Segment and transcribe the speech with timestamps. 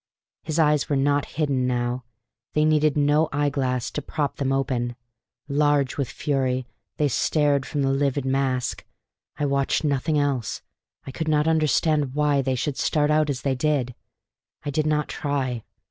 [0.41, 2.05] His eyes were not hidden now;
[2.53, 4.95] they needed no eyeglass to prop them open;
[5.47, 6.65] large with fury,
[6.97, 8.83] they started from the livid mask.
[9.37, 10.63] I watched nothing else.
[11.05, 13.93] I could not understand why they should start out as they did.
[14.65, 15.61] I did not try.